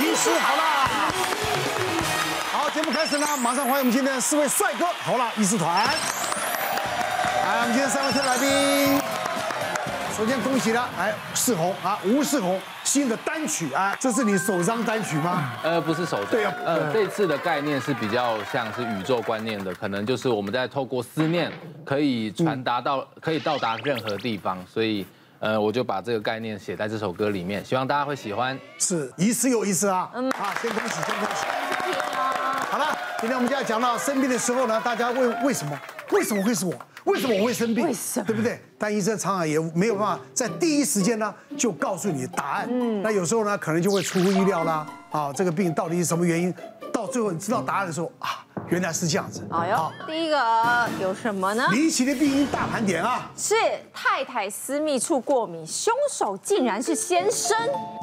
[0.00, 1.12] 医师好啦。
[2.50, 5.68] 好，节目开始呢，马上欢迎我们今天的四位帅哥好啦医师团。
[5.68, 8.98] 来，我们今天三位特来宾，
[10.16, 15.52] 首先恭喜了，哎世宏啊，吴世宏新的单曲啊，这是你首张单曲吗？
[15.62, 16.30] 呃，不是首张。
[16.30, 21.52] 对啊，呃，这次的概念是比较像是宇宙观念的，可能就是我们在透过思念
[21.84, 25.06] 可以传达到，可以到达任何地方，所以。
[25.40, 28.58] 呃，我就把这个概念写在这首歌里面，希望大家会喜欢。
[28.78, 30.10] 是，一次又一次啊！
[30.14, 31.46] 嗯，啊，先恭喜，先恭喜。
[32.70, 32.86] 好了，
[33.18, 35.80] 今天我们就要讲到生病的时候呢，大家问为什么？
[36.10, 36.74] 为什么会是我？
[37.04, 37.86] 为什么我会生病？
[37.86, 38.26] 为什么？
[38.26, 38.60] 对不对？
[38.76, 42.68] 但医生常常也没有办法在第一时间呢就告诉你答案。
[42.70, 44.86] 嗯，那有时候呢，可能就会出乎意料啦。
[45.10, 46.54] 啊，这个病到底是什么原因？
[46.92, 48.39] 到最后你知道答案的时候啊。
[48.70, 49.46] 原来是这样子。
[49.50, 51.68] 好哟，第一个有什么呢？
[51.72, 53.30] 离奇的病因大盘点啊！
[53.36, 53.54] 是
[53.92, 57.56] 太太私密处过敏，凶手竟然是先生。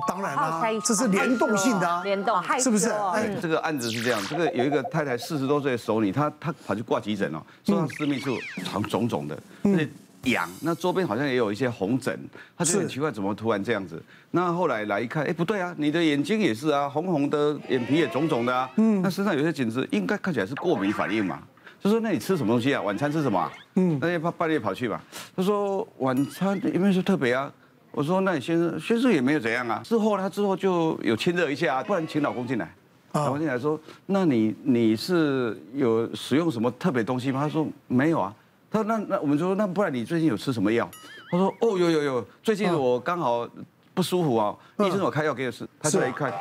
[0.07, 2.90] 当然啦，这是联动性的啊，联动，是不是？
[2.90, 9.90] 哎，这个案子是这样，这个有一个太太四十多岁的熟女，她她跑去挂急诊哦，说她私密处长肿肿的，嗯。
[10.31, 12.17] 痒，那周边好像也有一些红疹，
[12.57, 14.01] 他就很奇怪，怎么突然这样子？
[14.31, 21.39] 那后来来一看，哎，不对啊，你的眼睛也是啊，红红的，眼皮也肿肿的啊，嗯，那身上有些疹子，应该看起来是过敏反应嘛。
[21.79, 22.81] 就说那你吃什么东西啊？
[22.81, 23.51] 晚餐吃什么？
[23.75, 24.99] 嗯，那天怕半夜跑去嘛，
[25.35, 27.51] 他说晚餐有没有说特别啊？
[27.91, 29.81] 我说那你先生先生也没有怎样啊。
[29.83, 32.73] 之后他之后就有亲热一下，啊不然请老公进来，
[33.13, 37.39] 老公进来说，那你你是有使用什么特别东西吗？
[37.41, 38.35] 他说没有啊。
[38.70, 40.90] 他说那那我们就说那不然你最近有吃什么药？
[41.29, 43.48] 他说哦有有有，最近我刚好
[43.93, 45.68] 不舒服啊，医生我开药给我吃。
[45.79, 46.34] 他就来一看，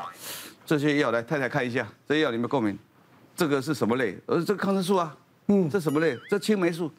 [0.64, 2.78] 这些药来太太看一下，这些药你们过敏，
[3.34, 4.16] 这个是什么类？
[4.26, 5.16] 呃，这个抗生素啊，
[5.46, 6.18] 嗯，这什么类？
[6.28, 6.90] 这青霉素，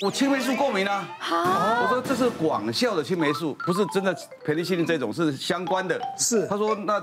[0.00, 1.08] 我青霉素过敏啊。
[1.20, 6.00] 我说这是广效的青霉素，不是真的培利西林这种，是相关的。
[6.18, 6.46] 是。
[6.46, 7.00] 他说那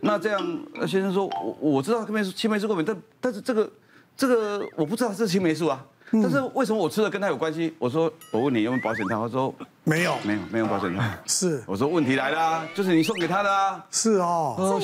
[0.00, 0.40] 那这样，
[0.86, 3.70] 先生说我我知道青霉素青霉素过敏，但但是这个
[4.16, 5.84] 这个我不知道是青霉素啊。
[6.12, 7.74] 但是为什么我吃的跟他有关系？
[7.78, 11.02] 我说我问你有没有保险套，他说没有，没有，没有保险套。
[11.26, 13.84] 是，我说问题来了，就是你送给他的啊。
[13.90, 14.78] 是哦，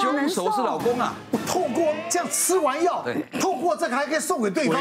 [0.00, 1.14] 凶手是老公啊。
[1.30, 4.80] 我透过这样吃完药，对，透过这个还可以送给对方，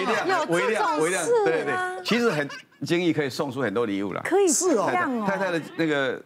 [0.50, 2.50] 微量，微量，对对对，其实很
[2.86, 4.22] 轻易可以送出很多礼物了。
[4.24, 4.90] 可以是哦，
[5.28, 6.22] 太太的那个。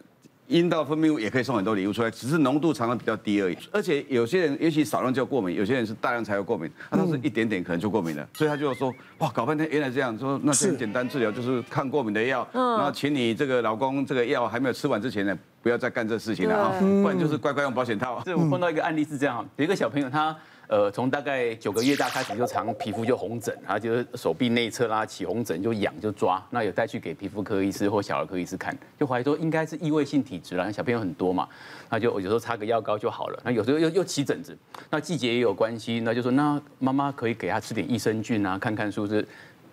[0.48, 3.56] 阴道分泌物也可以送很多礼物出来，只是浓度常常比较低而已。
[3.72, 8.28] 而且有些人也许少量就过敏，有些人是大量才会过敏，那都是一点点可能就过敏了。
[8.34, 18.22] 所以他就说，哇，搞半天原来这样，说那很简单治疗就是抗过敏的药，然后请你这个老公这个药还没有吃完之前呢，不要再干这事情了啊，不然就是乖乖用保险套。
[18.24, 20.36] 这我碰到一个案例是这样，有一个小朋友他。
[20.68, 31.48] 呃，从大概九个月大开始就常皮肤就红疹，然后就是手臂内侧啦起红疹就痒就抓，那有带去给皮肤科医师或小儿科医师看，就怀疑说应该是异位性体质啦，小朋友很多嘛，
[31.88, 34.56] 那就有时候擦个药膏就好了，那有时候又又起疹子，
[34.90, 39.26] 那季节也有关系，那就说那妈妈可以给他吃点益生菌啊，看看是不是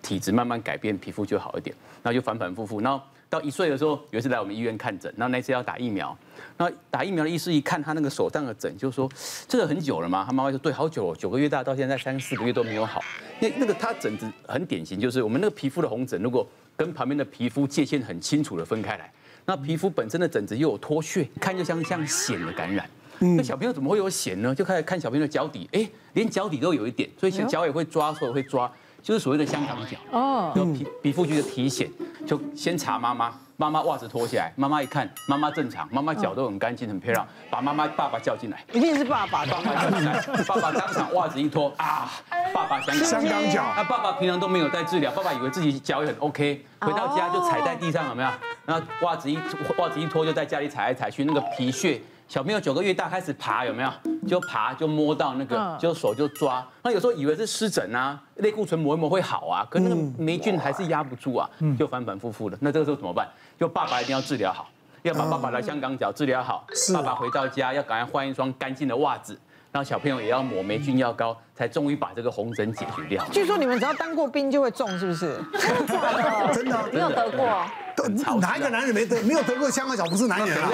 [0.04, 6.16] 体质慢慢改变，皮肤就好一点，那就反反复复，然后到一岁的时候有一次来我们医院看诊，然后那次要打疫苗。
[6.58, 9.10] 那打疫苗的医师一看他那个手上的疹，就说
[9.48, 10.22] 这个很久了嘛？
[10.24, 13.02] 他妈妈说对，好久，九个月大到现在三四个月都没有好。
[13.40, 19.10] 那那个他疹子很典型，就是我们那个皮肤的红疹，如果跟旁边的皮肤界限很清楚的分开来，
[19.46, 22.88] 那皮肤本身的疹子又有脱屑，看就像像癣的感染。
[23.18, 24.54] 那小朋友怎么会有癣呢？
[24.54, 28.70] 就开始看小朋友的脚底，哎，连脚底都有一点，所以脚也会抓，手也会抓，
[29.04, 29.98] 就是所谓的香港脚。
[30.10, 31.88] 哦，有皮皮肤区的体癬，
[32.26, 33.30] 就先查妈妈。
[33.56, 42.10] 妈妈袜子脱下来，妈妈一看，妈妈正常，妈妈脚都很干净很漂亮，把妈妈爸爸叫进来，一定是爸爸，爸爸叫进来，爸爸当场袜子一脱啊，
[42.52, 48.30] 爸爸香香港脚，那爸爸平常都没有在治疗，爸爸以为自己脚也很 OK，回到家就踩在地上有没有？
[48.66, 49.38] 然后袜子一
[49.78, 52.02] 袜子一脱就在家里踩来踩去，那个皮屑。
[52.26, 53.90] 小朋友九个月大开始爬有没有？
[54.26, 56.66] 就爬就摸到那个，就手就抓。
[56.82, 61.48] 那有时候以为是湿疹啊，类固醇抹一抹会好啊，可那个霉菌还是压不住啊，
[61.78, 62.56] 就反反复复的。
[62.60, 63.28] 那这个时候怎么办？
[63.58, 64.68] 就爸爸一定要治疗好，
[65.02, 66.66] 要把爸爸的香港脚治疗好。
[66.94, 69.38] 爸爸回到家要赶快换一双干净的袜子，
[69.74, 73.24] 然后小朋友也要抹霉菌药膏，才终于把这个红疹解决掉。
[73.32, 75.36] 据说你们只要当过兵就会中，是不是？
[75.52, 76.54] 真的？
[76.54, 76.78] 真的？
[76.92, 77.66] 没有得过。
[78.40, 79.20] 哪一个男人没得？
[79.22, 80.70] 没有得过香港脚不是男人啊！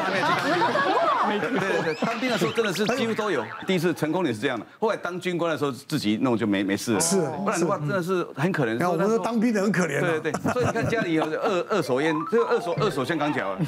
[1.29, 1.58] 没得过。
[1.61, 3.43] 对对对，当兵的时候真的是几乎都有。
[3.67, 7.00] 第一次成功也是这样的，后来当军官的时候自己弄就没没事了。
[7.00, 8.79] 是，不然的话真的是很可怜。
[8.79, 10.00] 然后我们说当兵的很可怜。
[10.00, 13.56] 对对对，所以你看家里有二二手烟，这个二手二手香港脚。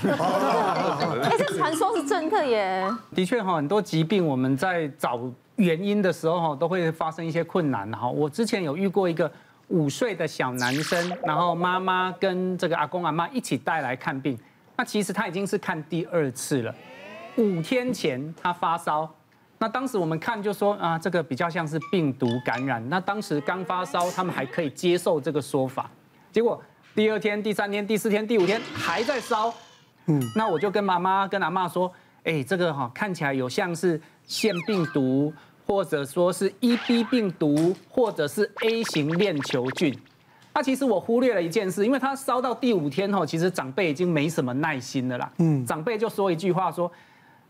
[1.22, 1.22] 哎，
[1.75, 2.87] 说是真的耶。
[3.15, 5.21] 的确哈，很多疾病我们在找
[5.57, 8.09] 原因的时候哈，都会发生一些困难哈。
[8.09, 9.31] 我之前有遇过一个。
[9.69, 14.39] 五岁的小男生，然后妈妈跟这个阿公阿妈一起带来看病。
[14.77, 16.75] 那其实他已经是看第二次了。
[17.37, 19.09] 五天前他发烧，
[19.57, 22.87] 那当时我们看就说啊，这个比较像是病毒感染。
[22.91, 25.91] 那当时刚发烧，他们还可以接受这个说法。
[26.31, 26.63] 结果
[26.95, 29.55] 第二天、第三天、第四天、第五天还在烧。
[30.07, 31.93] 嗯，那我就跟妈妈、跟阿妈说，
[32.25, 35.33] 哎，这个哈看起来有像是腺病毒，
[35.67, 39.97] 或者说是 EB 病毒，或者是 A 型链球菌。
[40.55, 45.33] 那其实我忽略了一件事，因为他烧到第五天后，其实长辈已经没什么耐心了啦。
[45.39, 46.93] 嗯，长辈就说一句话说：“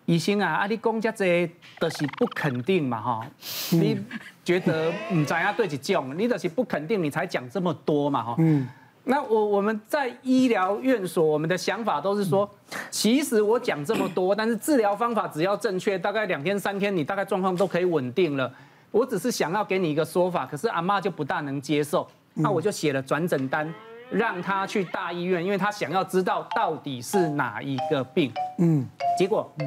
[0.07, 1.51] 医生啊，啊你讲这些
[1.81, 3.27] 都是不肯定嘛哈，
[3.73, 3.99] 你
[4.45, 8.69] 觉得你怎样对起讲，你都是不肯定，你才讲这么多嘛哈。”嗯，
[9.05, 12.49] 那我我们在医疗院所，我们的想法都是说，
[12.91, 18.53] 其实我讲这么多，但是治疗方法只要正确，大概两天三天，你大概状况都可以稳定了。
[18.93, 22.07] 我只是想要给你一个说法，可是阿妈就不大能接受。
[22.35, 23.73] 那我就写了转诊单，
[24.11, 28.33] 让他去大医院，因为他想要知道到底是哪一个病。
[28.59, 28.87] 嗯，
[29.19, 29.67] 结果，嗯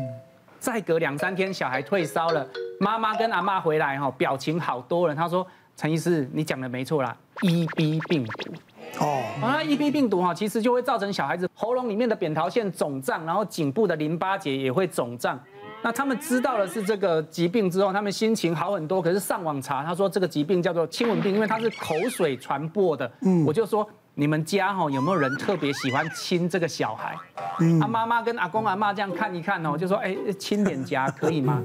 [0.60, 2.48] 再隔两三天，小孩退烧了，
[2.80, 5.14] 妈妈跟阿妈回来哈，表情好多了。
[5.14, 5.46] 他说
[5.78, 8.54] ：“陈医师，你讲的没错啦，EB 病毒。”
[9.00, 15.40] 哦，那 EB 病毒哈，其实就会造成小孩子喉咙里面的扁桃腺肿胀，然后颈部的淋巴结也会肿胀。
[15.82, 19.02] 那他们知道的是这个疾病之后，他们心情好很多。
[19.02, 23.12] 可是上网查，他说这个疾病叫做亲吻病，因为它是口水传播的。
[23.22, 27.16] 嗯，我就说你们家哈有没有人特别喜欢亲这个小孩？
[27.60, 31.62] 嗯，他妈妈跟阿公阿妈这样看一看哦，就说哎亲脸颊可以吗？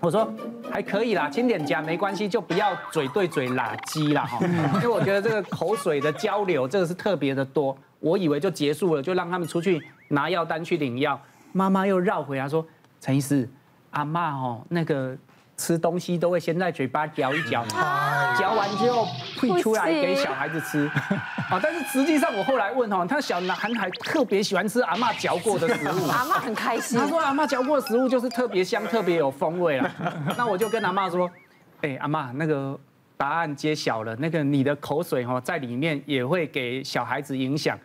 [0.00, 0.32] 我说
[0.70, 4.38] 还可以啦，轻点夹没关系，就不要嘴对嘴拉鸡啦哈。
[4.76, 11.20] 因为我觉得这个口水的交流这个是特别的多，我以为就结束了，就让他们出去拿药单去领药。
[11.52, 12.66] 妈妈又绕回来说。
[13.02, 13.48] 陈医师，
[13.92, 15.16] 阿妈哦，那个
[15.60, 17.62] 吃东西都会先在嘴巴嚼一嚼，
[18.38, 19.06] 嚼完之后
[19.38, 20.86] 会出来给小孩子吃。
[21.50, 26.98] 啊，但是实际上我后来问哦，他小男孩特别喜欢吃阿妈嚼过的食物，阿妈很开心。
[26.98, 29.94] 他说阿妈嚼过的食物就是特别香，特别有风味啊。
[30.38, 31.30] 那我就跟阿妈说，
[31.82, 32.78] 哎，阿妈，那个
[33.18, 37.78] 答案揭晓了，那个你的口水哈在里面也会给小孩子影响。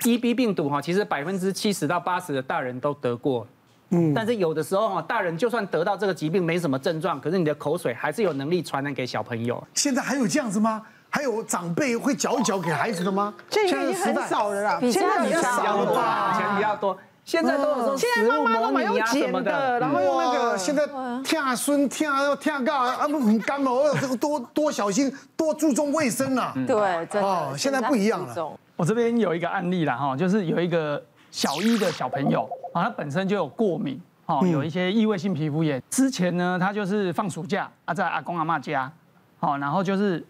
[0.00, 3.46] EB 病毒哈，其实百分之七十到八十的大人都得过。
[3.94, 9.62] 嗯，但是有的时候哈，大人就算得到这个疾病没什么症状，可是你的口水还是有能力传染给小朋友。
[9.74, 10.82] 现在还有这样子吗？
[11.10, 13.34] 还有长辈会嚼一嚼给孩子的吗？
[13.50, 16.96] 现在已经很少了啦，现在比较少了，以前比较多。
[17.22, 20.86] 现在都有说食物模拟啊什么的，然后用那个现在
[21.22, 26.54] 听孙听要听到啊不很干哦，这个多多小心，多注重卫生啊。
[26.66, 26.74] 对，
[27.20, 28.58] 哦，现在不一样了。
[28.74, 31.00] 我这边有一个案例啦哈，就是有一个。
[31.32, 35.82] 小一的小朋友啊，他本身就有过敏，哦，有一些异位性皮肤炎。
[35.88, 38.92] 之前呢，他就是放暑假啊，在阿公阿妈家，
[39.40, 40.24] 好，然后就是，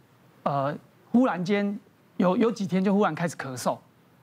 [0.45, 0.73] 呃，
[1.11, 1.77] 忽然间
[2.19, 3.75] 有有几天就忽然开始咳嗽，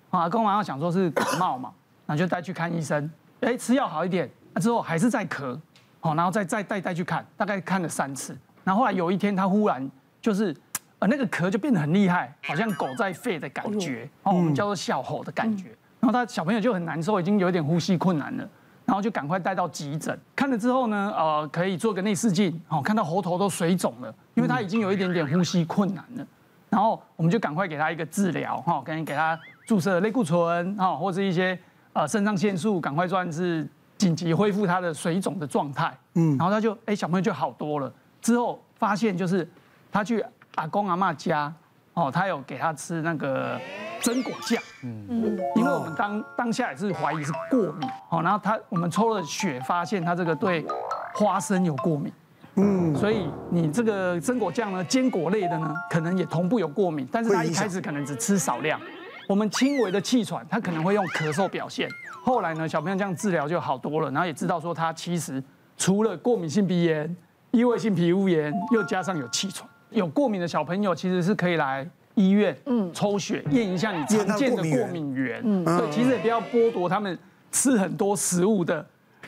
[0.09, 1.69] 啊，阿公阿妈想说是感冒嘛，
[2.07, 3.11] 然后就带去看医生，
[3.41, 5.59] 哎，吃药好一点，那之后还是在咳，
[5.99, 8.33] 好，然后再再带带去看，大概看了三次，
[8.63, 9.85] 然后后来有一天他忽然
[10.21, 10.55] 就是，
[10.99, 15.75] 呃，那个咳就变得很厉害，好像狗在吠的感觉，哦，我们叫做哮吼的感觉。
[15.99, 18.49] 然后他小朋友就很难受，已经有点呼吸困难了，
[18.85, 20.17] 然后就赶快带到急诊。
[20.33, 26.25] 看了之后呢，呃，可以做个内视镜，哦，看到喉头都水肿了，因为他已经有一点点呼吸困难了，
[26.69, 29.37] 然后我们就赶快给他一个治疗，哈，赶紧给他
[29.67, 31.59] 注射类固醇，哈，或者一些
[31.91, 33.67] 呃肾上腺素，赶快算是
[33.97, 37.91] 紧急恢复他的水肿的状态，嗯，然后他就哎小朋友就好多了，
[38.21, 39.45] 之后发现就是
[39.91, 40.23] 他去
[40.55, 41.53] 阿公阿妈家，
[41.93, 43.59] 哦，他有给他吃那个。
[44.01, 50.65] 榛果酱，嗯，因为我们当当下也是怀疑是过敏，好，然后他我们抽了血，发现他这个对
[51.13, 52.11] 花生有过敏，
[52.55, 58.79] 嗯，所以你这个榛果酱呢，坚果类的呢，可能也同步有过敏，但是他一开始可能只吃少量，
[59.27, 61.89] 我们轻微的气喘，他可能会用咳嗽表现，
[62.23, 65.43] 后来呢，小朋友这样治疗就好多了，然后也知道说他其实
[65.77, 67.15] 除了过敏性鼻炎、
[67.51, 71.87] 异位性皮肤炎，又加上有气喘，有过敏的小朋友其实是可以来。
[72.19, 77.17] 医院嗯，抽血验一下你常见的过敏源，嗯，对，其实也不要剥夺他们
[77.51, 78.85] 吃很多食物的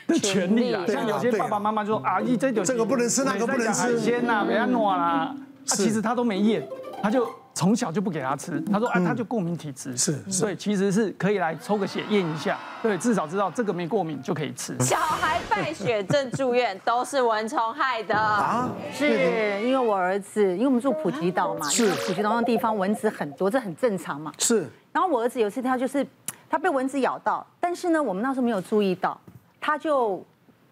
[0.07, 0.83] 的 权利啦。
[0.85, 6.67] 像有些爸爸妈妈就说啊，一这酒这个不能吃，那个不能吃，海鲜呐，不要暖啦，其实他都没验，
[7.01, 7.25] 他就。
[7.53, 14.77] 从小就不给他吃，他说啊，他就过敏体质，是，所以其实是可以来抽个血验一下，对，至少知道这个没过敏就可以吃。
[14.79, 18.69] 小孩败血症住院都是蚊虫害的啊？
[18.93, 24.31] 是因为我儿子，因为我们住普吉岛嘛，是普吉岛那地方蚊子很多，这很正常嘛。
[24.37, 24.67] 是。
[24.93, 26.05] 然后我儿子有一次他就是
[26.49, 29.19] 他被蚊子咬到，但是呢，我们那时候没有注意到，
[29.59, 30.25] 他就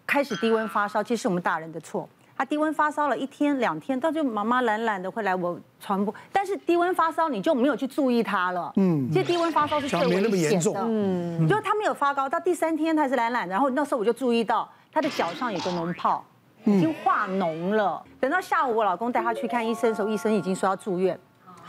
[0.06, 2.08] 开始低温发烧，其实是我们大人的错。
[2.40, 8.72] 他低温发烧了一天两天，到就妈妈懒懒的会来我传播，但是低温发烧你就没有去注意他了。
[8.76, 10.80] 嗯，其实低温发烧是最危险的。
[10.82, 16.24] 嗯，就他没有发高，到第三天他还是懒懒，然后那时候我就注意到他的脚上有个脓泡，
[16.64, 18.02] 已经化脓了。
[18.18, 21.14] 等到下午我老公带他去看医生的时候，医生已经说要住院。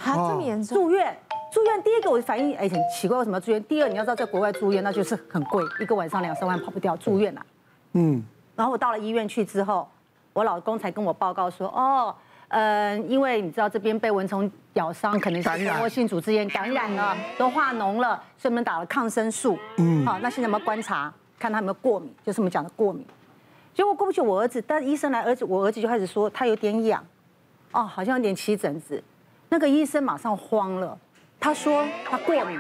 [0.06, 0.78] 啊，这么严重？
[0.78, 1.20] 住院，
[1.52, 1.84] 住院。
[1.84, 3.62] 第一个我反应哎很奇怪，为什么要住院？
[3.66, 7.46] 第二你要知道在国外住院那就是很贵，一个晚上两三万跑不掉，住院啊。
[7.92, 8.24] 嗯。
[8.56, 9.86] 然后我到了医院去之后，
[10.34, 12.16] 我老公才跟我报告说，哦，
[12.50, 19.58] 嗯、呃，因为你知道这边被蚊虫咬伤，可能是蜂窝性组织炎感染了，都化脓了，所以我们打了抗生素。
[19.78, 20.06] 嗯。
[20.06, 23.06] 好，那现在我们要观察，看他有没有过敏，就是我们讲的过敏。
[23.74, 27.04] 结果过不去，我儿子，但医生来，儿子，我儿子就开始说他有点痒，
[27.72, 29.02] 哦，好像有点起疹子。
[29.50, 30.98] 那个医生马上慌了，
[31.40, 32.60] 他说他过敏，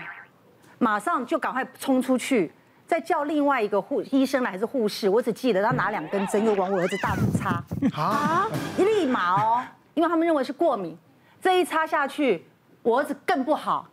[0.78, 2.52] 马上就赶快冲出去，
[2.92, 7.64] 再叫另外一个护医生来还是护士，我只记得他拿两根针又往我儿子大腿插，
[7.96, 10.98] 啊，立马哦，因为他们认为是过敏，
[11.42, 12.46] 这一插下去，
[12.84, 13.88] 我儿子更不好，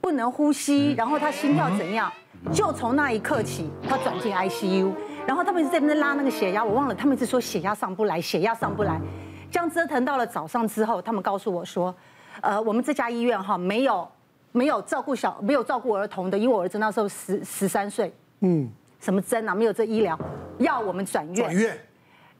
[0.00, 2.12] 不能呼吸，然后他心跳怎样，
[2.52, 4.90] 就从那一刻起，他转进 ICU，
[5.28, 9.00] 然后他们一直在那边拉那个血压，我忘了，他们一直说血压上不来，血压上不来，
[9.48, 11.94] 这样折腾到了早上之后，他们告诉我说。
[12.40, 14.08] 呃，我们这家医院哈没有
[14.50, 19.54] 没有照顾小没有照顾儿童的，因为我儿子那时候十十三岁，嗯，什么针啊？
[19.54, 20.18] 没有这医疗，
[20.58, 21.34] 要我们转院。
[21.34, 21.78] 转院。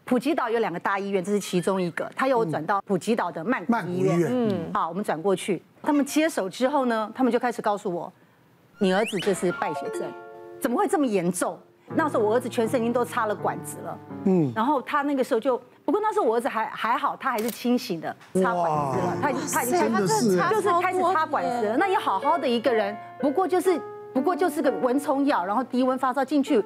[0.04, 8.12] 普吉岛有两个大医院，这是其中一个，他有转到普吉岛的曼谷医院，嗯，好，我们转过去，他们接手之后呢，他们就开始告诉我，
[8.78, 10.02] 你儿子这是败血症，
[10.60, 11.58] 怎么会这么严重？
[11.94, 15.60] 那时候我儿子全身已经都插了管子了，嗯，然后他那个时候就。
[15.86, 21.76] 不过那时候我儿子还还好，他还是清醒的，插管子了，他已经他已经就是开始插管子了。
[21.76, 23.78] 那也好好的一个人，不过就是
[24.14, 26.64] 不过就是个蚊虫咬，然后低温发烧进去，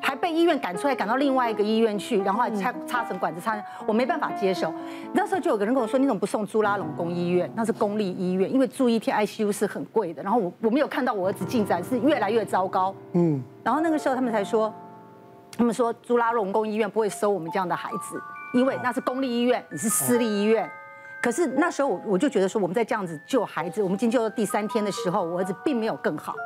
[0.00, 4.72] 还被医院赶出来，赶到另外一个医院去，然后还插插成管子插，我没办法接受。
[5.12, 7.50] 那时候就有个人跟我说：“你怎么不送朱拉隆功医院？
[7.54, 12.94] 那是公立医院，因为住一天 ICU 是很贵的。”然后我我没有看到我儿子进展是越来越糟糕。
[13.12, 13.42] 嗯。
[13.64, 14.72] 然后那个时候他们才说，
[15.58, 18.20] 他们说朱拉隆功医院不会收我们这样的孩子。
[18.52, 20.70] 因为那是公立医院，你是私立医院，
[21.20, 26.36] 可是那时候我我就觉得说，我们在这样子救孩子，我们已经救到第三天的时候，我儿子并没有更好，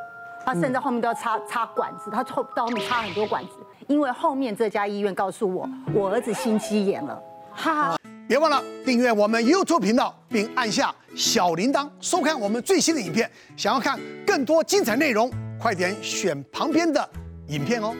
[0.48, 3.50] 他甚至后面都要插插管子，他后到后面插很多管子，
[3.86, 7.22] 因为后面这家医院告诉我，我儿子心肌炎了。
[7.52, 13.30] 哈，别忘了订阅我们 YouTube 频道，并按下小铃铛，收看我们最新的影片。
[13.58, 17.06] 想要看更多精彩内容，快点选旁边的
[17.48, 17.94] 影片哦。